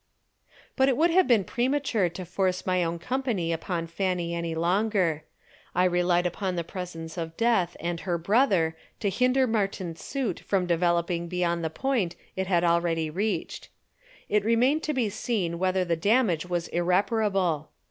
But 0.75 0.89
it 0.89 0.97
would 0.97 1.11
have 1.11 1.27
been 1.27 1.43
premature 1.43 2.09
to 2.09 2.25
force 2.25 2.65
my 2.65 2.83
own 2.83 2.97
company 2.97 3.53
upon 3.53 3.85
Fanny 3.85 4.33
any 4.33 4.55
longer. 4.55 5.25
I 5.75 5.83
relied 5.83 6.25
upon 6.25 6.55
the 6.55 6.63
presence 6.63 7.19
of 7.19 7.37
death 7.37 7.77
and 7.79 7.99
her 7.99 8.17
brother 8.17 8.75
to 8.99 9.11
hinder 9.11 9.45
Martin's 9.45 10.01
suit 10.03 10.39
from 10.39 10.65
developing 10.65 11.27
beyond 11.27 11.63
the 11.63 11.69
point 11.69 12.15
it 12.35 12.47
had 12.47 12.63
already 12.63 13.11
reached. 13.11 13.69
It 14.27 14.43
remained 14.43 14.81
to 14.85 14.93
be 14.95 15.07
seen 15.11 15.59
whether 15.59 15.85
the 15.85 15.95
damage 15.95 16.47
was 16.47 16.67
irreparable. 16.69 17.69